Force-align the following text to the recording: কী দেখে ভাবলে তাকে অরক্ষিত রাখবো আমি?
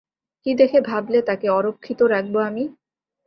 কী 0.45 0.51
দেখে 0.55 0.79
ভাবলে 0.81 1.19
তাকে 1.21 1.47
অরক্ষিত 1.49 1.99
রাখবো 2.13 2.37
আমি? 2.39 2.63